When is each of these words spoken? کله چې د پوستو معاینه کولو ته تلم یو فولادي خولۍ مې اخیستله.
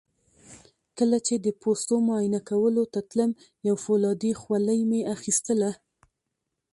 کله 0.97 1.17
چې 1.27 1.35
د 1.45 1.47
پوستو 1.61 1.95
معاینه 2.07 2.39
کولو 2.49 2.83
ته 2.93 2.99
تلم 3.09 3.31
یو 3.67 3.75
فولادي 3.83 4.31
خولۍ 4.41 4.79
مې 4.89 5.01
اخیستله. 5.15 5.71